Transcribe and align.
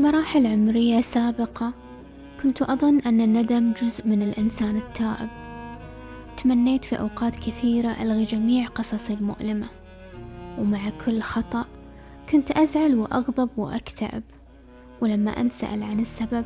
مراحل 0.00 0.46
عمرية 0.46 1.00
سابقة 1.00 1.72
كنت 2.42 2.62
أظن 2.62 2.98
أن 2.98 3.20
الندم 3.20 3.72
جزء 3.72 4.06
من 4.06 4.22
الإنسان 4.22 4.76
التائب. 4.76 5.28
تمنيت 6.36 6.84
في 6.84 7.00
أوقات 7.00 7.36
كثيرة 7.36 7.88
ألغي 7.88 8.24
جميع 8.24 8.66
قصصي 8.68 9.14
المؤلمة 9.14 9.66
ومع 10.58 10.78
كل 11.06 11.20
خطأ 11.20 11.66
كنت 12.30 12.50
أزعل 12.50 12.94
وأغضب 12.94 13.50
وأكتئب. 13.56 14.22
ولما 15.00 15.30
أنسأل 15.40 15.82
عن 15.82 16.00
السبب 16.00 16.44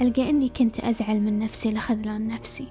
ألقى 0.00 0.30
أني 0.30 0.48
كنت 0.48 0.80
أزعل 0.80 1.20
من 1.20 1.38
نفسي 1.38 1.72
لخذلان 1.72 2.28
نفسي. 2.28 2.66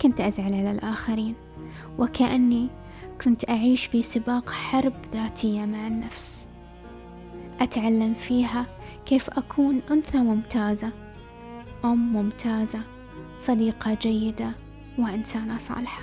كنت 0.00 0.20
أزعل 0.20 0.54
على 0.54 0.70
الآخرين 0.70 1.34
وكأني 1.98 2.68
كنت 3.24 3.50
أعيش 3.50 3.86
في 3.86 4.02
سباق 4.02 4.50
حرب 4.50 4.92
ذاتية 5.12 5.64
مع 5.64 5.86
النفس. 5.86 6.48
أتعلم 7.60 8.14
فيها 8.14 8.66
كيف 9.06 9.30
أكون 9.30 9.80
أنثى 9.90 10.18
ممتازة 10.18 10.90
أم 11.84 12.12
ممتازة 12.12 12.80
صديقة 13.38 13.94
جيدة 13.94 14.52
وإنسانة 14.98 15.58
صالحة. 15.58 16.02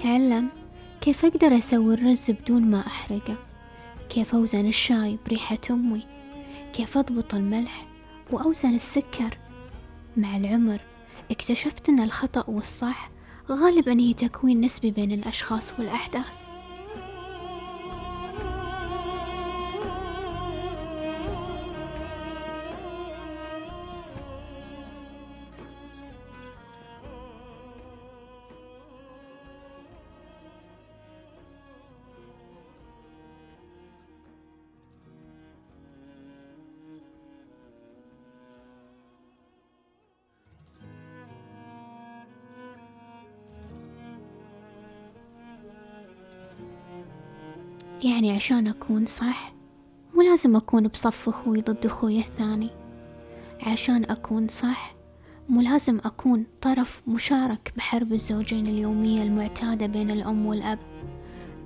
أتعلم؟ 0.00 0.48
كيف 1.00 1.24
أقدر 1.24 1.58
أسوي 1.58 1.94
الرز 1.94 2.30
بدون 2.30 2.62
ما 2.62 2.86
أحرقه؟ 2.86 3.36
كيف 4.10 4.34
أوزن 4.34 4.66
الشاي 4.66 5.18
بريحة 5.26 5.58
أمي؟ 5.70 6.06
كيف 6.72 6.98
أضبط 6.98 7.34
الملح 7.34 7.86
وأوزن 8.30 8.74
السكر؟ 8.74 9.38
مع 10.16 10.36
العمر 10.36 10.80
اكتشفت 11.30 11.88
أن 11.88 12.00
الخطأ 12.00 12.44
والصح 12.48 13.10
غالبا 13.50 14.00
هي 14.00 14.14
تكوين 14.14 14.60
نسبي 14.60 14.90
بين 14.90 15.12
الأشخاص 15.12 15.72
والأحداث. 15.78 16.49
عشان 48.40 48.66
أكون 48.66 49.06
صح 49.06 49.52
مو 50.14 50.22
لازم 50.22 50.56
أكون 50.56 50.88
بصف 50.88 51.28
أخوي 51.28 51.60
ضد 51.60 51.86
أخوي 51.86 52.18
الثاني. 52.18 52.70
عشان 53.62 54.04
أكون 54.04 54.48
صح 54.48 54.94
مو 55.48 55.60
لازم 55.60 56.00
أكون 56.04 56.46
طرف 56.62 57.02
مشارك 57.08 57.72
بحرب 57.76 58.12
الزوجين 58.12 58.66
اليومية 58.66 59.22
المعتادة 59.22 59.86
بين 59.86 60.10
الأم 60.10 60.46
والأب. 60.46 60.78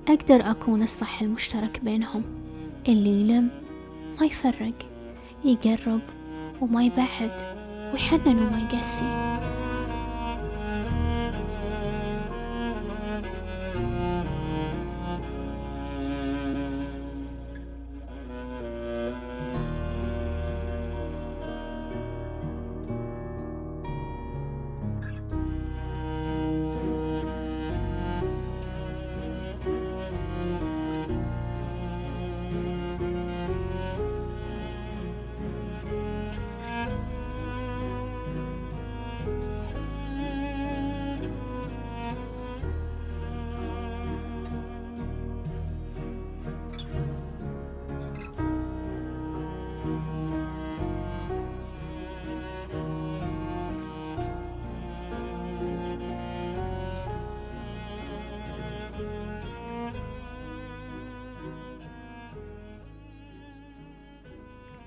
أقدر 0.09 0.51
أكون 0.51 0.83
الصح 0.83 1.23
المشترك 1.23 1.81
بينهم. 1.84 2.23
اللي 2.89 3.21
يلم 3.21 3.51
ما 4.21 4.27
يفرق 4.27 4.89
يقرب 5.45 6.01
وما 6.61 6.84
يبعد 6.84 7.57
ويحنن 7.93 8.39
وما 8.39 8.69
يقسي 8.73 9.05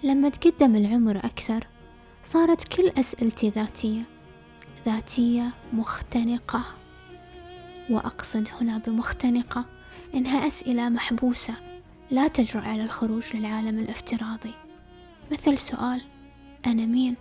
لما 0.07 0.29
تقدم 0.29 0.75
العمر 0.75 1.17
أكثر 1.17 1.67
صارت 2.23 2.63
كل 2.67 2.91
أسئلتي 2.99 3.49
ذاتية 3.49 4.01
ذاتية 4.85 5.53
مختنقة 5.73 6.63
وأقصد 7.89 8.47
هنا 8.61 8.77
بمختنقة 8.77 9.65
إنها 10.13 10.47
أسئلة 10.47 10.89
محبوسة 10.89 11.53
لا 12.11 12.27
تجرؤ 12.27 12.61
على 12.63 12.83
الخروج 12.83 13.35
للعالم 13.35 13.79
الافتراضي 13.79 14.53
مثل 15.31 15.57
سؤال 15.57 16.01
أنا 16.67 16.85
مين؟ 16.85 17.15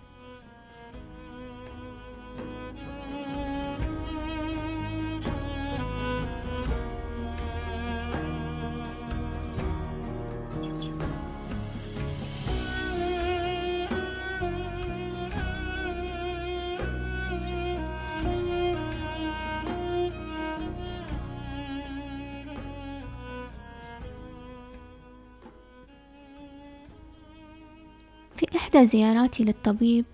إحدى 28.67 28.85
زياراتي 28.85 29.43
للطبيب 29.43 30.05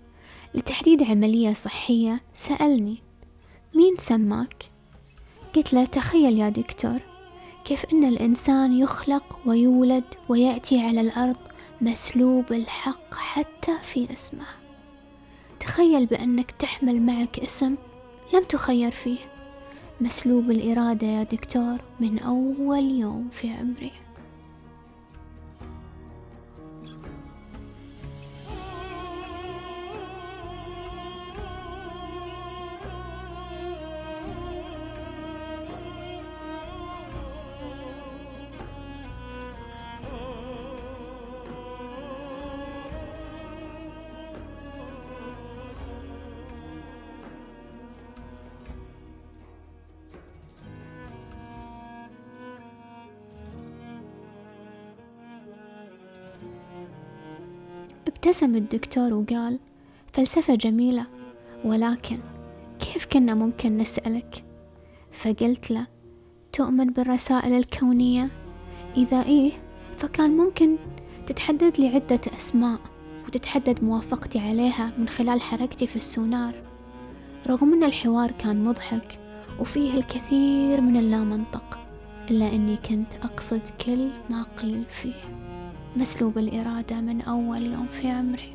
لتحديد 0.54 1.02
عملية 1.02 1.52
صحية 1.52 2.20
سألني 2.34 2.98
مين 3.74 3.96
سماك؟ 3.98 4.70
قلت 5.56 5.72
له 5.72 5.84
تخيل 5.84 6.38
يا 6.38 6.48
دكتور 6.48 7.00
كيف 7.64 7.86
أن 7.92 8.04
الإنسان 8.04 8.72
يخلق 8.72 9.38
ويولد 9.46 10.04
ويأتي 10.28 10.80
على 10.80 11.00
الأرض 11.00 11.36
مسلوب 11.80 12.52
الحق 12.52 13.14
حتى 13.14 13.78
في 13.82 14.14
اسمه. 14.14 14.46
تخيل 15.60 16.06
بأنك 16.06 16.50
تحمل 16.50 17.02
معك 17.02 17.38
اسم 17.38 17.74
لم 18.34 18.44
تخير 18.44 18.90
فيه. 18.90 19.18
مسلوب 20.00 20.50
الإرادة 20.50 21.06
يا 21.06 21.22
دكتور 21.22 21.78
من 22.00 22.18
أول 22.18 22.84
يوم 22.90 23.28
في 23.32 23.50
عمري. 23.50 24.03
ابتسم 58.24 58.54
الدكتور 58.54 59.14
وقال 59.14 59.58
فلسفة 60.12 60.54
جميلة 60.54 61.06
ولكن 61.64 62.18
كيف 62.78 63.06
كنا 63.06 63.34
ممكن 63.34 63.78
نسألك؟ 63.78 64.44
فقلت 65.12 65.70
له 65.70 65.86
تؤمن 66.52 66.86
بالرسائل 66.86 67.52
الكونية؟ 67.52 68.30
إذا 68.96 69.22
إيه 69.22 69.52
فكان 69.96 70.36
ممكن 70.36 70.76
تتحدد 71.26 71.80
لي 71.80 71.88
عدة 71.88 72.20
أسماء 72.38 72.78
وتتحدد 73.26 73.84
موافقتي 73.84 74.38
عليها 74.38 74.92
من 74.98 75.08
خلال 75.08 75.40
حركتي 75.40 75.86
في 75.86 75.96
السونار. 75.96 76.54
رغم 77.46 77.72
أن 77.72 77.84
الحوار 77.84 78.30
كان 78.30 78.64
مضحك 78.64 79.18
وفيه 79.60 79.94
الكثير 79.94 80.80
من 80.80 80.96
اللامنطق 80.96 81.78
إلا 82.30 82.54
أني 82.54 82.76
كنت 82.76 83.14
أقصد 83.22 83.62
كل 83.86 84.08
ما 84.30 84.46
قيل 84.62 84.84
فيه. 84.84 85.43
مسلوب 85.96 86.38
الإرادة 86.38 87.00
من 87.00 87.20
أول 87.20 87.66
يوم 87.66 87.86
في 87.86 88.08
عمري. 88.08 88.53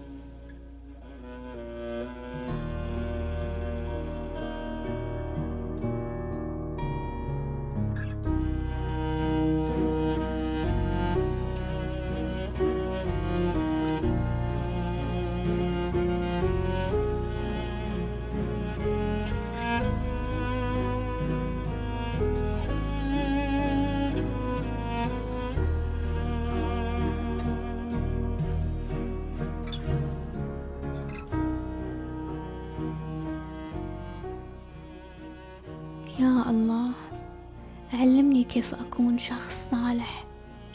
كيف 38.50 38.74
أكون 38.74 39.18
شخص 39.18 39.70
صالح 39.70 40.26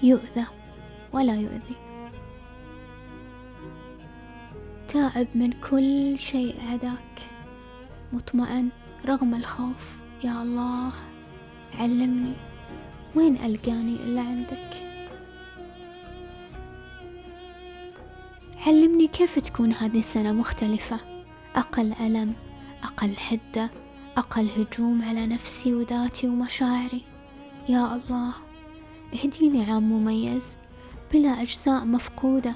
يؤذى 0.03 0.47
ولا 1.13 1.35
يؤذي؟ 1.35 1.77
تائب 4.89 5.29
من 5.35 5.53
كل 5.53 6.19
شيء 6.19 6.55
عداك 6.71 7.29
مطمئن 8.13 8.69
رغم 9.07 9.35
الخوف. 9.35 9.99
يا 10.25 10.43
الله 10.43 10.93
علمني. 11.79 12.33
وين 13.15 13.37
ألقاني 13.37 13.97
إلا 13.97 14.21
عندك؟ 14.21 14.71
علمني 18.67 19.09
كيف 19.09 19.39
تكون 19.39 19.73
هذه 19.73 19.99
السنة 19.99 20.33
مختلفة. 20.33 21.01
أقل 21.57 21.93
ألم 21.93 22.35
أقل 22.83 23.17
حدة 23.17 23.71
أقل 24.17 24.49
هجوم 24.51 25.03
على 25.03 25.27
نفسي 25.27 25.75
وذاتي 25.75 26.29
ومشاعري. 26.29 27.14
يا 27.69 27.95
الله. 27.95 28.33
اهديني 29.15 29.71
عام 29.71 29.93
مميز. 29.93 30.57
بلا 31.13 31.43
أجزاء 31.43 31.85
مفقودة 31.85 32.55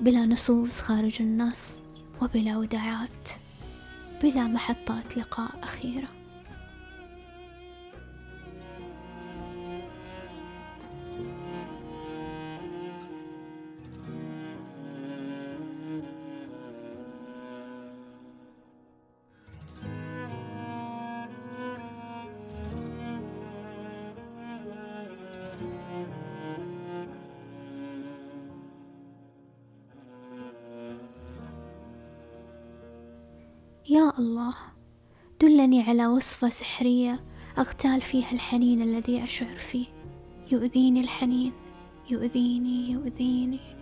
بلا 0.00 0.26
نصوص 0.26 0.80
خارج 0.80 1.22
النص 1.22 1.78
وبلا 2.22 2.56
وداعات 2.58 3.28
بلا 4.22 4.46
محطات 4.46 5.16
لقاء 5.16 5.50
أخيرة. 5.62 6.08
يا 33.92 34.18
الله 34.18 34.54
دلني 35.40 35.82
على 35.82 36.06
وصفة 36.06 36.48
سحرية 36.48 37.24
أغتال 37.58 38.00
فيها 38.00 38.32
الحنين 38.32 38.82
الذي 38.82 39.24
أشعر 39.24 39.56
فيه. 39.56 39.86
يؤذيني 40.52 41.00
الحنين 41.00 41.52
يؤذيني 42.10 42.90
يؤذيني. 42.90 43.81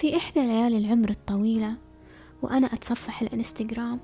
في 0.00 0.16
إحدى 0.16 0.40
ليالي 0.40 0.78
العمر 0.78 1.10
الطويلة 1.10 1.74
وأنا 2.42 2.66
أتصفح 2.66 3.22
الإنستغرام 3.22 4.00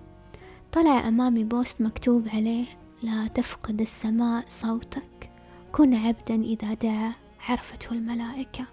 طلع 0.72 1.08
أمامي 1.08 1.44
بوست 1.44 1.80
مكتوب 1.80 2.28
عليه 2.28 2.64
لا 3.02 3.26
تفقد 3.26 3.80
السماء 3.80 4.44
صوتك 4.48 5.30
كن 5.72 5.94
عبدا 5.94 6.34
إذا 6.34 6.74
دعا 6.74 7.12
عرفته 7.48 7.92
الملائكة. 7.92 8.64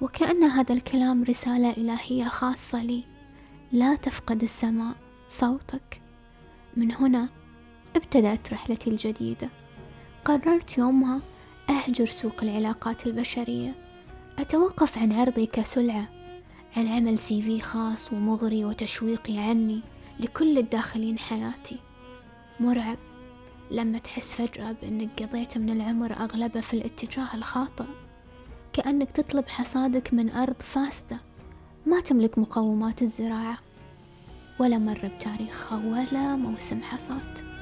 وكأن 0.00 0.44
هذا 0.44 0.74
الكلام 0.74 1.24
رسالة 1.24 1.70
إلهية 1.70 2.24
خاصة 2.24 2.82
لي 2.82 3.04
لا 3.72 3.94
تفقد 3.94 4.42
السماء 4.42 4.94
صوتك. 5.28 6.02
من 6.76 6.92
هنا 6.92 7.28
ابتدأت 7.96 8.52
رحلتي 8.52 8.90
الجديدة. 8.90 9.48
قررت 10.24 10.78
يومها 10.78 11.20
أهجر 11.70 12.06
سوق 12.06 12.42
العلاقات 12.42 13.06
البشرية 13.06 13.74
أتوقف 14.38 14.98
عن 14.98 15.12
عرضي 15.12 15.46
كسلعة 15.46 16.17
عن 16.76 16.88
عمل 16.88 17.18
سي 17.18 17.42
في 17.42 17.60
خاص 17.60 18.12
ومغري 18.12 18.64
وتشويقي 18.64 19.38
عني 19.38 19.80
لكل 20.20 20.58
الداخلين 20.58 21.18
حياتي؟ 21.18 21.76
مرعب 22.60 22.98
لما 23.70 23.98
تحس 23.98 24.34
فجأة 24.34 24.72
بأنك 24.72 25.22
قضيت 25.22 25.58
من 25.58 25.70
العمر 25.70 26.12
أغلبه 26.12 26.60
في 26.60 26.74
الاتجاه 26.74 27.34
الخاطئ. 27.34 27.84
كأنك 28.72 29.12
تطلب 29.12 29.48
حصادك 29.48 30.14
من 30.14 30.30
أرض 30.30 30.62
فاسدة. 30.62 31.18
ما 31.86 32.00
تملك 32.00 32.38
مقومات 32.38 33.02
الزراعة. 33.02 33.58
ولا 34.58 34.78
مر 34.78 35.10
بتاريخها 35.16 35.78
ولا 35.78 36.36
موسم 36.36 36.82
حصاد. 36.82 37.57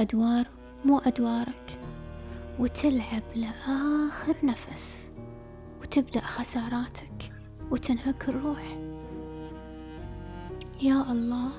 أدوار 0.00 0.46
مو 0.84 0.98
أدوارك 0.98 1.78
وتلعب 2.58 3.22
لآخر 3.36 4.36
نفس 4.42 5.10
وتبدأ 5.80 6.20
خساراتك 6.20 7.32
وتنهك 7.70 8.28
الروح. 8.28 8.78
يا 10.82 11.12
الله 11.12 11.50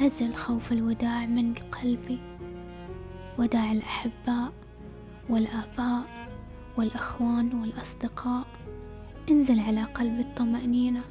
أزل 0.00 0.34
خوف 0.34 0.72
الوداع 0.72 1.26
من 1.26 1.54
قلبي. 1.54 2.20
وداع 3.38 3.72
الأحباء 3.72 4.52
والآباء 5.28 6.28
والأخوان 6.76 7.60
والأصدقاء. 7.60 8.46
انزل 9.30 9.60
على 9.60 9.84
قلبي 9.84 10.20
الطمأنينة 10.20 11.02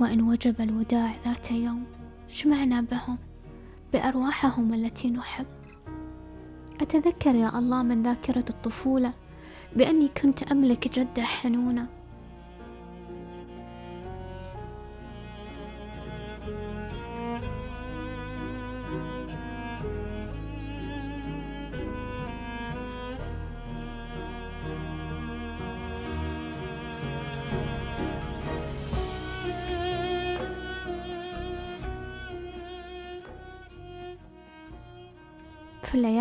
وإن 0.00 0.20
وجب 0.20 0.60
الوداع 0.60 1.14
ذات 1.24 1.50
يوم 1.50 1.84
اجمعنا 2.30 2.80
بهم. 2.80 3.29
بأرواحهم 3.92 4.74
التي 4.74 5.10
نحب. 5.10 5.46
أتذكر 6.80 7.34
يا 7.34 7.58
الله 7.58 7.82
من 7.82 8.02
ذاكرة 8.02 8.44
الطفولة 8.50 9.12
بأني 9.76 10.08
كنت 10.08 10.52
أملك 10.52 10.98
جدة 10.98 11.22
حنونة. 11.22 11.99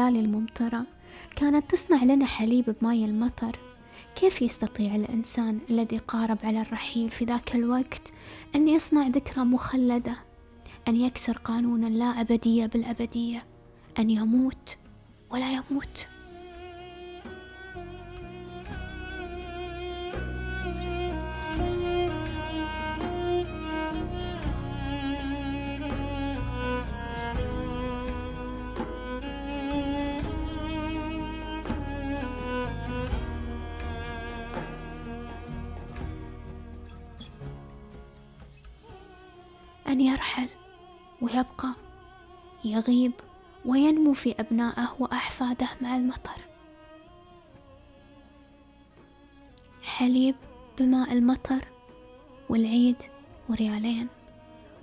الليالي 0.09 0.25
الممطرة. 0.25 0.85
كانت 1.35 1.71
تصنع 1.71 2.03
لنا 2.03 2.25
حليب 2.25 2.75
بماي 2.81 3.05
المطر. 3.05 3.59
كيف 4.15 4.41
يستطيع 4.41 4.95
الإنسان 4.95 5.59
الذي 5.69 5.97
قارب 5.97 6.37
على 6.43 6.61
الرحيل 6.61 7.09
في 7.11 7.25
ذاك 7.25 7.55
الوقت 7.55 8.13
أن 8.55 8.67
يصنع 8.67 9.07
ذكرى 9.07 9.43
مخلدة؟ 9.43 10.15
أن 10.87 10.95
يكسر 10.95 11.37
قانون 11.37 11.85
اللا 11.85 12.21
أبدية 12.21 12.65
بالأبدية. 12.65 13.43
أن 13.99 14.09
يموت 14.09 14.77
ولا 15.31 15.51
يموت. 15.51 16.07
يرحل 40.19 40.49
ويبقى 41.21 41.73
يغيب 42.65 43.11
وينمو 43.65 44.13
في 44.13 44.35
أبنائه 44.39 44.95
وأحفاده 44.99 45.67
مع 45.81 45.95
المطر. 45.95 46.41
حليب 49.83 50.35
بماء 50.79 51.13
المطر 51.13 51.65
والعيد 52.49 52.95
وريالين 53.49 54.07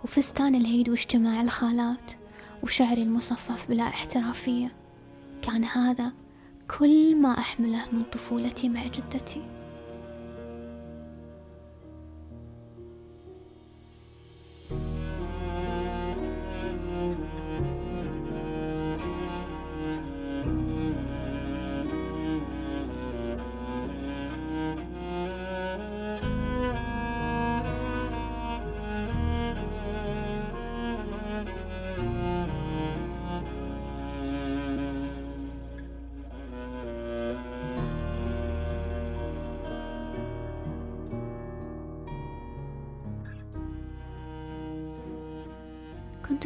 وفستان 0.04 0.54
العيد 0.54 0.88
واجتماع 0.88 1.40
الخالات 1.40 2.12
وشعري 2.62 3.02
المصفف 3.02 3.68
بلا 3.68 3.88
احترافية. 3.88 4.76
كان 5.42 5.64
هذا 5.64 6.12
كل 6.78 7.16
ما 7.16 7.38
أحمله 7.38 7.86
من 7.92 8.02
طفولتي 8.02 8.68
مع 8.68 8.86
جدتي. 8.86 9.42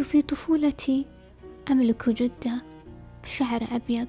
في 0.03 0.23
طفولتي. 0.23 1.07
أملك 1.71 2.09
جدة 2.09 2.63
بشعر 3.23 3.67
أبيض 3.73 4.09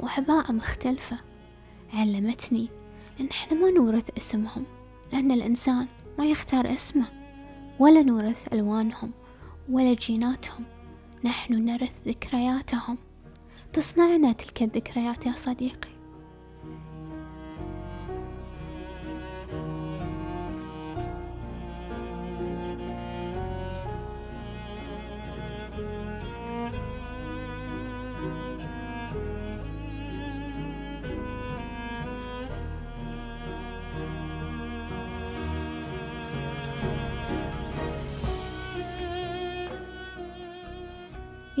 وعباءة 0.00 0.52
مختلفة. 0.52 1.18
علمتني 1.92 2.68
إن 3.20 3.26
إحنا 3.26 3.58
ما 3.58 3.70
نورث 3.70 4.18
اسمهم 4.18 4.64
لأن 5.12 5.32
الإنسان 5.32 5.86
ما 6.18 6.26
يختار 6.26 6.72
اسمه 6.72 7.06
ولا 7.78 8.02
نورث 8.02 8.52
ألوانهم 8.52 9.10
ولا 9.70 9.94
جيناتهم. 9.94 10.64
نحن 11.24 11.54
نرث 11.54 11.92
ذكرياتهم. 12.06 12.98
تصنعنا 13.72 14.32
تلك 14.32 14.62
الذكريات 14.62 15.26
يا 15.26 15.32
صديقي. 15.36 15.91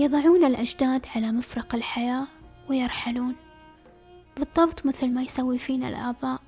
يضعون 0.02 0.44
الأجداد 0.44 1.06
على 1.16 1.32
مفرق 1.32 1.74
الحياة 1.74 2.26
ويرحلون. 2.68 3.36
بالضبط 4.36 4.86
مثل 4.86 5.10
ما 5.10 5.22
يسوي 5.22 5.58
فينا 5.58 5.88
الآباء. 5.88 6.40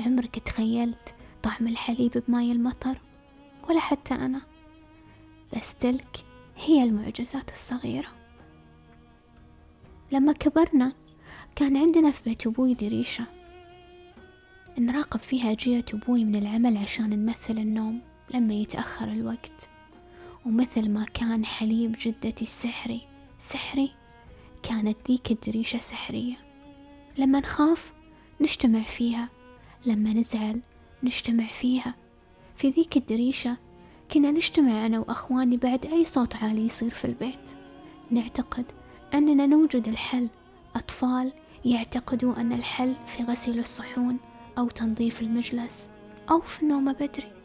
عمرك 0.00 0.38
تخيلت 0.38 1.14
طعم 1.42 1.68
الحليب 1.68 2.22
بماي 2.28 2.52
المطر؟ 2.52 3.00
ولا 3.68 3.80
حتى 3.80 4.14
أنا. 4.14 4.40
بس 5.56 5.74
تلك 5.74 6.24
هي 6.56 6.82
المعجزات 6.82 7.50
الصغيرة. 7.50 8.08
لما 10.12 10.32
كبرنا 10.32 10.92
كان 11.54 11.76
عندنا 11.76 12.10
في 12.10 12.22
بيت 12.24 12.46
أبوي 12.46 12.74
دريشة. 12.74 13.24
نراقب 14.78 15.20
فيها 15.20 15.54
جية 15.54 15.84
أبوي 15.94 16.24
من 16.24 16.36
العمل 16.36 16.76
عشان 16.76 17.10
نمثل 17.10 17.58
النوم 17.58 18.00
لما 18.34 18.54
يتأخر 18.54 19.08
الوقت. 19.08 19.68
ومثل 20.46 20.90
ما 20.90 21.04
كان 21.04 21.44
حليب 21.44 21.96
جدتي 22.00 22.44
السحري. 22.44 23.00
سحري 23.38 23.92
كانت 24.62 24.96
ذيك 25.08 25.30
الدريشة 25.30 25.78
سحرية. 25.78 26.34
لما 27.18 27.40
نخاف 27.40 27.92
نجتمع 28.40 28.82
فيها 28.82 29.28
لما 29.86 30.12
نزعل 30.12 30.60
نجتمع 31.02 31.46
فيها. 31.46 31.94
في 32.56 32.70
ذيك 32.70 32.96
الدريشة 32.96 33.56
كنا 34.12 34.30
نجتمع 34.30 34.86
أنا 34.86 34.98
وأخواني 34.98 35.56
بعد 35.56 35.86
أي 35.86 36.04
صوت 36.04 36.36
عالي 36.36 36.66
يصير 36.66 36.90
في 36.90 37.04
البيت. 37.04 37.50
نعتقد 38.10 38.64
أننا 39.14 39.46
نوجد 39.46 39.88
الحل. 39.88 40.28
أطفال 40.76 41.32
يعتقدوا 41.64 42.40
أن 42.40 42.52
الحل 42.52 42.94
في 43.06 43.22
غسيل 43.22 43.58
الصحون 43.58 44.18
أو 44.58 44.68
تنظيف 44.68 45.22
المجلس 45.22 45.88
أو 46.30 46.40
في 46.40 46.62
النوم 46.62 46.92
بدري. 46.92 47.41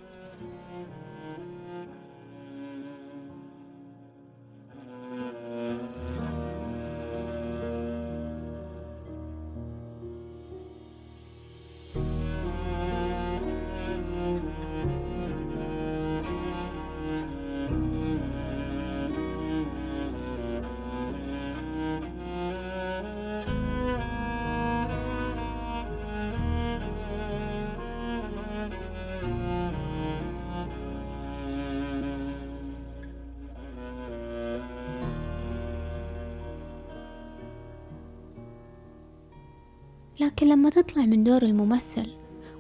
لكن 40.28 40.48
لما 40.48 40.70
تطلع 40.70 41.06
من 41.06 41.24
دور 41.24 41.42
الممثل 41.42 42.08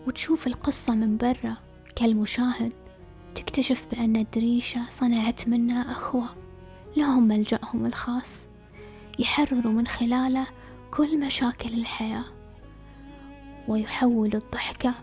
وتشوف 0.08 0.48
القصة 0.48 0.96
من 0.96 1.18
برا 1.18 1.58
كالمشاهد 1.96 2.74
تكتشف 3.36 3.86
بأن 3.92 4.16
الدريشة 4.16 4.82
صنعت 4.90 5.48
منا 5.48 5.92
أخوة 5.92 6.30
لهم 6.98 7.28
ملجأهم 7.28 7.86
الخاص 7.86 8.48
يحرروا 9.20 9.72
من 9.72 9.88
خلاله 9.88 10.48
كل 10.92 11.20
مشاكل 11.20 11.74
الحياة 11.74 12.24
ويحول 13.68 14.36
الضحكة 14.36 14.94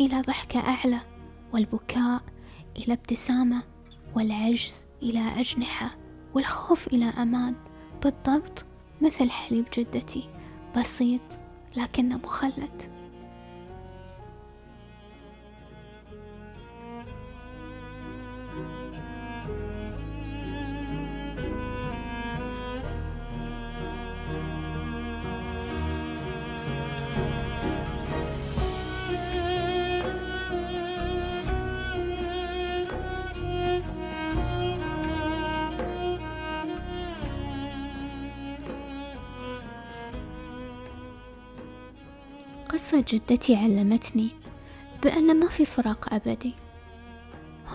إلى 0.00 0.20
ضحكة 0.20 0.60
أعلى 0.60 1.00
والبكاء 1.52 2.22
إلى 2.76 2.92
ابتسامة 2.92 3.62
والعجز 4.16 4.84
إلى 5.02 5.40
أجنحة 5.40 5.96
والخوف 6.34 6.86
إلى 6.86 7.04
أمان 7.04 7.54
بالضبط 8.02 8.64
مثل 9.00 9.30
حليب 9.30 9.64
جدتي 9.78 10.28
بسيط 10.76 11.41
لكنه 11.76 12.16
مخلد. 12.16 13.01
جدتي 43.12 43.56
علمتني 43.56 44.28
بأن 45.02 45.40
ما 45.40 45.48
في 45.48 45.64
فراق 45.64 46.14
أبدي. 46.14 46.54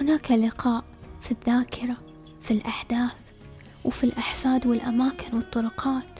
هناك 0.01 0.31
لقاء 0.31 0.83
في 1.21 1.31
الذاكرة 1.31 1.97
في 2.41 2.51
الأحداث 2.51 3.31
وفي 3.85 4.03
الأحفاد 4.03 4.67
والأماكن 4.67 5.37
والطرقات 5.37 6.19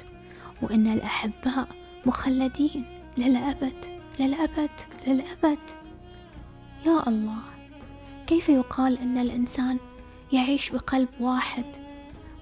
وإن 0.62 0.88
الأحباء 0.88 1.68
مخلدين 2.06 2.86
للأبد 3.18 3.86
للأبد 4.20 4.70
للأبد. 5.08 5.60
يا 6.86 7.08
الله 7.08 7.42
كيف 8.28 8.50
يقال 8.50 9.00
إن 9.00 9.18
الإنسان 9.18 9.78
يعيش 10.32 10.70
بقلب 10.70 11.10
واحد 11.20 11.66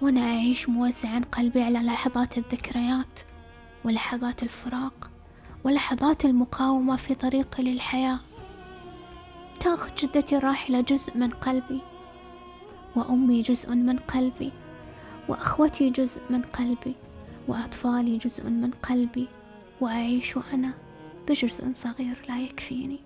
وأنا 0.01 0.21
أعيش 0.21 0.69
موزعا 0.69 1.21
قلبي 1.31 1.61
على 1.61 1.79
لحظات 1.79 2.37
الذكريات 2.37 3.19
ولحظات 3.85 4.43
الفراق؟ 4.43 5.14
ولحظات 5.65 6.25
المقاومة 6.25 6.95
في 6.95 7.15
طريقي 7.15 7.63
للحياة. 7.63 8.19
تأخذ 9.59 9.95
جدتي 9.95 10.37
الراحلة 10.37 10.81
جزء 10.81 11.17
من 11.17 11.29
قلبي 11.29 11.81
وأمي 12.95 13.41
جزء 13.41 13.75
من 13.75 13.99
قلبي 13.99 14.51
وأخوتي 15.27 15.89
جزء 15.89 16.21
من 16.29 16.41
قلبي 16.41 16.95
وأطفالي 17.47 18.17
جزء 18.17 18.49
من 18.49 18.71
قلبي 18.71 19.27
وأعيش 19.81 20.37
أنا 20.53 20.73
بجزء 21.27 21.73
صغير 21.73 22.25
لا 22.29 22.39
يكفيني. 22.39 22.99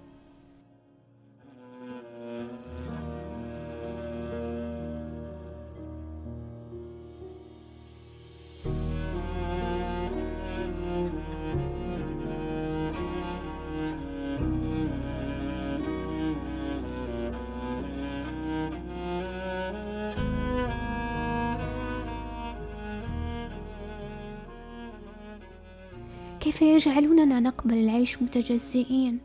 يجعلوننا 26.80 27.39
نقبل 27.39 27.74
العيش 27.74 28.22
متجزئين. 28.22 29.20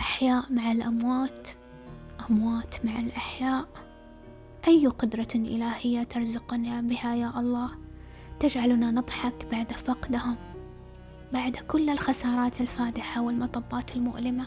أحياء 0.00 0.52
مع 0.52 0.72
الأموات 0.72 1.48
أموات 2.30 2.84
مع 2.84 2.98
الأحياء. 2.98 3.68
أي 4.68 4.86
قدرة 4.86 5.28
إلهية 5.34 6.02
ترزقنا 6.02 6.80
بها 6.80 7.14
يا 7.14 7.40
الله؟ 7.40 7.70
تجعلنا 8.40 8.90
نضحك 8.90 9.46
بعد 9.52 9.72
فقدهم 9.72 10.36
بعد 11.32 11.56
كل 11.56 11.90
الخسارات 11.90 12.60
الفادحة 12.60 13.22
والمطبات 13.22 13.96
المؤلمة. 13.96 14.46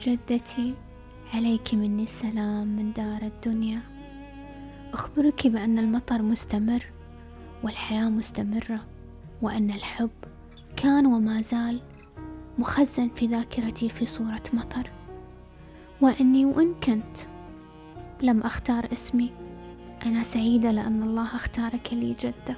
جدتي 0.00 0.74
عليك 1.34 1.74
مني 1.74 2.02
السلام 2.02 2.66
من 2.66 2.92
دار 2.92 3.22
الدنيا. 3.22 3.80
أخبرك 4.92 5.46
بأن 5.46 5.78
المطر 5.78 6.22
مستمر. 6.22 6.99
والحياة 7.62 8.08
مستمرة 8.08 8.86
وأن 9.42 9.70
الحب 9.70 10.10
كان 10.76 11.06
وما 11.06 11.40
زال 11.40 11.80
مخزن 12.58 13.08
في 13.08 13.26
ذاكرتي 13.26 13.88
في 13.88 14.06
صورة 14.06 14.42
مطر. 14.52 14.90
وأني 16.00 16.44
وإن 16.44 16.74
كنت 16.74 17.16
لم 18.22 18.40
أختار 18.40 18.88
اسمي 18.92 19.32
أنا 20.06 20.22
سعيدة 20.22 20.70
لأن 20.70 21.02
الله 21.02 21.36
اختارك 21.36 21.92
لي 21.92 22.12
جدة 22.20 22.56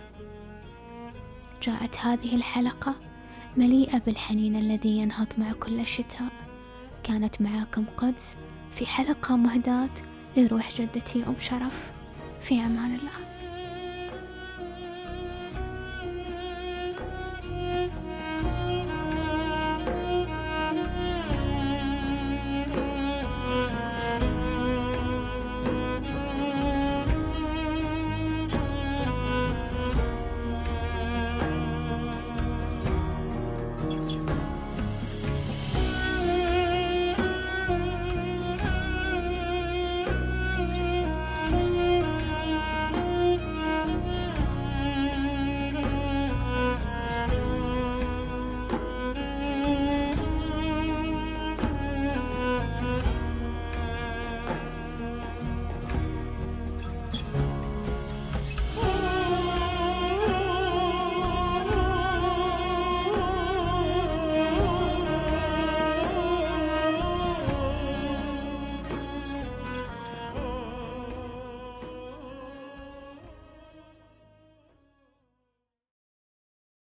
جاءت 1.63 1.99
هذه 1.99 2.37
الحلقة 2.37 2.95
مليئة 3.57 3.99
بالحنين 3.99 4.57
الذي 4.57 4.99
ينهض 4.99 5.27
مع 5.39 5.53
كل 5.53 5.87
شتاء. 5.87 6.29
كانت 7.03 7.43
معاكم 7.43 7.85
قدس 7.97 8.37
في 8.73 8.87
حلقة 8.87 9.37
مهداة 9.37 9.91
لروح 10.37 10.81
جدتي 10.81 11.27
أم 11.27 11.35
شرف. 11.39 11.93
في 12.41 12.55
أمان 12.55 12.95
الله. 12.95 13.42